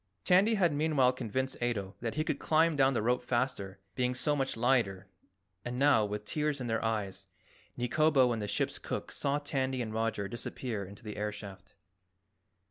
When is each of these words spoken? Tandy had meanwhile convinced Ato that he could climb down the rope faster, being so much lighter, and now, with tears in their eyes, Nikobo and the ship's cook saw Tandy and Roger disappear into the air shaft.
Tandy 0.23 0.55
had 0.55 0.73
meanwhile 0.73 1.13
convinced 1.13 1.61
Ato 1.61 1.93
that 2.01 2.15
he 2.15 2.23
could 2.23 2.39
climb 2.39 2.75
down 2.75 2.95
the 2.95 3.03
rope 3.03 3.21
faster, 3.23 3.77
being 3.93 4.15
so 4.15 4.35
much 4.35 4.57
lighter, 4.57 5.05
and 5.63 5.77
now, 5.77 6.05
with 6.05 6.25
tears 6.25 6.59
in 6.59 6.65
their 6.65 6.83
eyes, 6.83 7.27
Nikobo 7.77 8.31
and 8.31 8.41
the 8.41 8.47
ship's 8.47 8.79
cook 8.79 9.11
saw 9.11 9.37
Tandy 9.37 9.79
and 9.79 9.93
Roger 9.93 10.27
disappear 10.27 10.83
into 10.83 11.03
the 11.03 11.17
air 11.17 11.31
shaft. 11.31 11.75